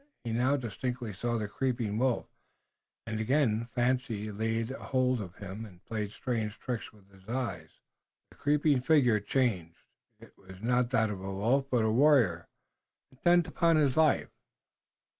He 0.23 0.31
now 0.31 0.57
distinctly 0.57 1.13
saw 1.13 1.37
the 1.37 1.47
creeping 1.47 1.99
wolf, 1.99 2.25
and 3.05 3.19
again 3.19 3.67
fancy 3.75 4.31
laid 4.31 4.71
hold 4.71 5.21
of 5.21 5.35
him 5.35 5.63
and 5.63 5.85
played 5.85 6.09
strange 6.11 6.57
tricks 6.57 6.91
with 6.91 7.11
his 7.13 7.29
eyes. 7.29 7.79
The 8.31 8.37
creeping 8.37 8.81
figure 8.81 9.19
changed. 9.19 9.83
It 10.19 10.35
was 10.39 10.59
not 10.59 10.89
that 10.89 11.11
of 11.11 11.21
a 11.23 11.31
wolf, 11.31 11.67
but 11.69 11.85
a 11.85 11.91
warrior, 11.91 12.47
intent 13.11 13.47
upon 13.47 13.75
his 13.75 13.95
life. 13.95 14.31